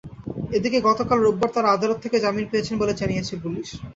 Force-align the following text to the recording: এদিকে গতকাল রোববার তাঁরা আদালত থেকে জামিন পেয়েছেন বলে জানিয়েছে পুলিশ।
এদিকে 0.51 0.77
গতকাল 0.81 1.17
রোববার 1.21 1.49
তাঁরা 1.53 1.69
আদালত 1.71 1.97
থেকে 2.01 2.17
জামিন 2.19 2.45
পেয়েছেন 2.51 2.75
বলে 2.79 2.93
জানিয়েছে 3.01 3.33
পুলিশ। 3.43 3.67